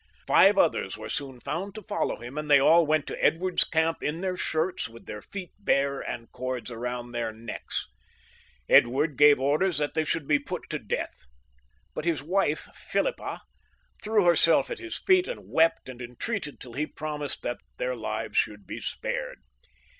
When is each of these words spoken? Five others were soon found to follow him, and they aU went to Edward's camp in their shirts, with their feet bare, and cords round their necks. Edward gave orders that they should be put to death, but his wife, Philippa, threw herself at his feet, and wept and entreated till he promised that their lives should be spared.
Five 0.25 0.57
others 0.57 0.97
were 0.97 1.09
soon 1.09 1.39
found 1.39 1.75
to 1.75 1.83
follow 1.83 2.15
him, 2.17 2.35
and 2.35 2.49
they 2.49 2.59
aU 2.59 2.81
went 2.81 3.05
to 3.05 3.23
Edward's 3.23 3.63
camp 3.63 4.01
in 4.01 4.21
their 4.21 4.35
shirts, 4.35 4.89
with 4.89 5.05
their 5.05 5.21
feet 5.21 5.51
bare, 5.59 5.99
and 6.01 6.31
cords 6.31 6.71
round 6.71 7.13
their 7.13 7.31
necks. 7.31 7.87
Edward 8.67 9.15
gave 9.15 9.39
orders 9.39 9.77
that 9.77 9.93
they 9.93 10.03
should 10.03 10.27
be 10.27 10.39
put 10.39 10.63
to 10.71 10.79
death, 10.79 11.27
but 11.93 12.05
his 12.05 12.23
wife, 12.23 12.67
Philippa, 12.73 13.41
threw 14.03 14.23
herself 14.25 14.71
at 14.71 14.79
his 14.79 14.97
feet, 14.97 15.27
and 15.27 15.51
wept 15.51 15.87
and 15.87 16.01
entreated 16.01 16.59
till 16.59 16.73
he 16.73 16.87
promised 16.87 17.43
that 17.43 17.59
their 17.77 17.95
lives 17.95 18.35
should 18.37 18.65
be 18.65 18.79
spared. 18.81 19.37